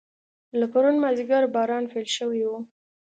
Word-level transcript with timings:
له 0.59 0.65
پرون 0.71 0.95
مازیګر 1.03 1.43
باران 1.53 1.83
پیل 1.91 2.07
شوی 2.17 2.41
و. 2.49 2.51